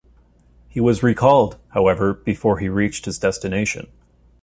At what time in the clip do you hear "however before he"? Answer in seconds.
1.73-2.69